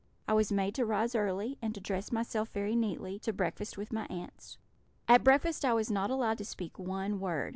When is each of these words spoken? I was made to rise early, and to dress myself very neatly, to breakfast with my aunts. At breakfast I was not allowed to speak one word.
I 0.27 0.33
was 0.33 0.51
made 0.51 0.73
to 0.73 0.83
rise 0.87 1.13
early, 1.13 1.59
and 1.61 1.75
to 1.75 1.79
dress 1.79 2.11
myself 2.11 2.49
very 2.49 2.75
neatly, 2.75 3.19
to 3.19 3.31
breakfast 3.31 3.77
with 3.77 3.93
my 3.93 4.07
aunts. 4.07 4.57
At 5.07 5.23
breakfast 5.23 5.63
I 5.63 5.73
was 5.75 5.91
not 5.91 6.09
allowed 6.09 6.39
to 6.39 6.43
speak 6.45 6.79
one 6.79 7.19
word. 7.19 7.49